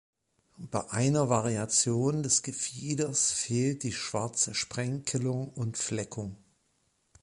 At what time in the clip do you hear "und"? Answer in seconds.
5.49-5.77